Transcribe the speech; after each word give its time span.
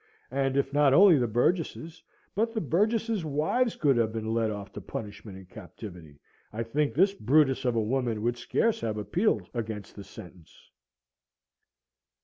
And 0.31 0.57
if 0.57 0.73
not 0.73 0.95
only 0.95 1.19
the 1.19 1.27
burgesses, 1.27 2.01
but 2.33 2.55
the 2.55 2.59
burgesses' 2.59 3.23
wives 3.23 3.75
could 3.75 3.97
have 3.97 4.11
been 4.11 4.33
led 4.33 4.49
off 4.49 4.73
to 4.73 4.81
punishment 4.81 5.37
and 5.37 5.47
captivity, 5.47 6.19
I 6.51 6.63
think 6.63 6.95
this 6.95 7.13
Brutus 7.13 7.65
of 7.65 7.75
a 7.75 7.81
woman 7.83 8.23
would 8.23 8.35
scarce 8.37 8.81
have 8.81 8.97
appealed 8.97 9.47
against 9.53 9.95
the 9.95 10.03
sentence. 10.03 10.71